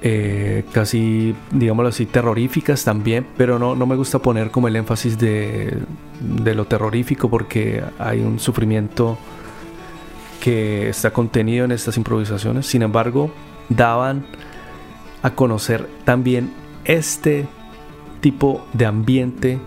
eh, 0.03 0.65
casi, 0.73 1.35
digámoslo 1.51 1.89
así, 1.89 2.07
terroríficas 2.07 2.85
también, 2.85 3.27
pero 3.37 3.59
no, 3.59 3.75
no 3.75 3.87
me 3.87 3.97
gusta 3.97 4.19
poner 4.19 4.51
como 4.51 4.69
el 4.69 4.77
énfasis 4.77 5.19
de, 5.19 5.79
de 6.21 6.55
lo 6.55 6.67
terrorífico 6.67 7.31
porque 7.31 7.83
hay 7.99 8.21
un 8.21 8.39
sufrimiento 8.39 9.19
que 10.41 10.89
está 10.89 11.13
contenido 11.13 11.65
en 11.65 11.73
estas 11.73 11.97
improvisaciones. 11.97 12.67
Sin 12.67 12.83
embargo, 12.83 13.31
daban 13.69 14.27
a 15.23 15.31
conocer 15.31 15.89
también 16.05 16.53
este 16.85 17.49
tipo 18.21 18.67
de 18.73 18.87
ambiente 18.87 19.59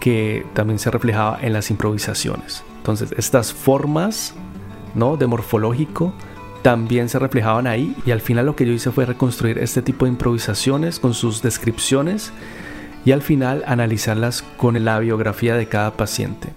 que 0.00 0.44
también 0.54 0.78
se 0.78 0.90
reflejaba 0.90 1.38
en 1.42 1.52
las 1.52 1.70
improvisaciones. 1.70 2.64
Entonces, 2.78 3.12
estas 3.16 3.52
formas 3.52 4.34
¿no? 4.94 5.16
de 5.16 5.26
morfológico 5.26 6.12
también 6.66 7.08
se 7.08 7.20
reflejaban 7.20 7.68
ahí 7.68 7.94
y 8.04 8.10
al 8.10 8.20
final 8.20 8.46
lo 8.46 8.56
que 8.56 8.66
yo 8.66 8.72
hice 8.72 8.90
fue 8.90 9.06
reconstruir 9.06 9.56
este 9.58 9.82
tipo 9.82 10.04
de 10.04 10.10
improvisaciones 10.10 10.98
con 10.98 11.14
sus 11.14 11.40
descripciones 11.40 12.32
y 13.04 13.12
al 13.12 13.22
final 13.22 13.62
analizarlas 13.68 14.42
con 14.42 14.84
la 14.84 14.98
biografía 14.98 15.54
de 15.54 15.68
cada 15.68 15.92
paciente. 15.92 16.48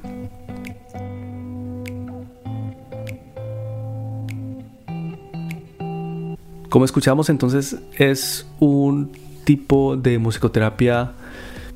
Como 6.69 6.85
escuchamos 6.85 7.29
entonces 7.29 7.77
es 7.95 8.47
un 8.59 9.11
tipo 9.43 9.95
de 9.95 10.17
musicoterapia 10.17 11.11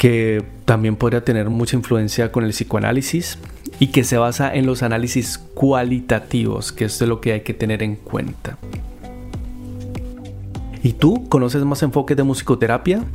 que 0.04 0.44
también 0.66 0.98
podría 0.98 1.24
tener 1.24 1.50
mucha 1.50 1.78
influencia 1.78 2.30
con 2.30 2.44
el 2.44 2.50
psicoanálisis 2.50 3.38
y 3.80 3.88
que 3.88 4.04
se 4.04 4.18
basa 4.18 4.54
en 4.54 4.66
los 4.66 4.84
análisis 4.84 5.38
cualitativos, 5.38 6.74
que 6.74 6.84
es 6.84 7.00
lo 7.00 7.22
que 7.22 7.32
hay 7.32 7.40
que 7.40 7.54
tener 7.54 7.82
en 7.82 7.96
cuenta. 7.96 8.58
¿Y 10.84 10.92
tú 10.92 11.30
conoces 11.30 11.64
más 11.64 11.84
enfoques 11.84 12.18
de 12.18 12.24
musicoterapia? 12.24 13.06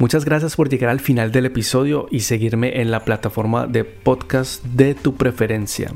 Muchas 0.00 0.24
gracias 0.24 0.56
por 0.56 0.68
llegar 0.68 0.90
al 0.90 0.98
final 0.98 1.30
del 1.30 1.46
episodio 1.46 2.08
y 2.10 2.18
seguirme 2.18 2.80
en 2.80 2.90
la 2.90 3.04
plataforma 3.04 3.68
de 3.68 3.84
podcast 3.84 4.64
de 4.64 4.96
tu 4.96 5.14
preferencia. 5.14 5.92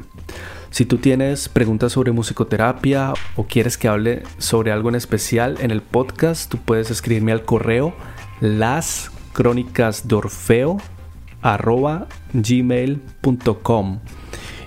Si 0.71 0.85
tú 0.85 0.99
tienes 0.99 1.49
preguntas 1.49 1.91
sobre 1.91 2.13
musicoterapia 2.13 3.15
o 3.35 3.47
quieres 3.49 3.79
que 3.79 3.89
hable 3.89 4.23
sobre 4.37 4.71
algo 4.71 4.91
en 4.91 4.95
especial 4.95 5.57
en 5.61 5.73
el 5.73 5.83
podcast, 5.83 6.49
tú 6.49 6.59
puedes 6.59 6.93
escribirme 6.93 7.33
al 7.33 7.45
correo 7.45 7.97
las 8.41 9.11
crónicas 9.33 10.07
de 10.09 10.17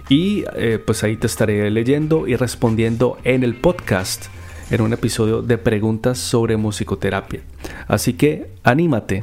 y 0.09 0.43
eh, 0.55 0.79
pues 0.85 1.03
ahí 1.03 1.15
te 1.15 1.27
estaré 1.27 1.69
leyendo 1.71 2.27
y 2.27 2.35
respondiendo 2.35 3.17
en 3.23 3.43
el 3.43 3.55
podcast 3.55 4.25
en 4.69 4.81
un 4.81 4.93
episodio 4.93 5.41
de 5.41 5.57
preguntas 5.57 6.17
sobre 6.17 6.57
musicoterapia. 6.57 7.41
Así 7.87 8.13
que 8.13 8.51
anímate. 8.63 9.21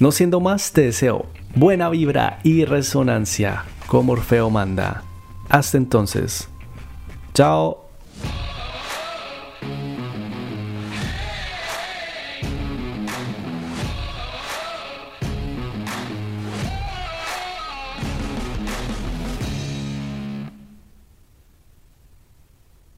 No 0.00 0.12
siendo 0.12 0.40
más, 0.40 0.72
te 0.72 0.82
deseo 0.82 1.26
buena 1.54 1.88
vibra 1.88 2.40
y 2.42 2.64
resonancia 2.64 3.64
como 3.86 4.14
Orfeo 4.14 4.50
manda. 4.50 5.02
Hasta 5.48 5.76
entonces. 5.76 6.48
Chao. 7.34 7.88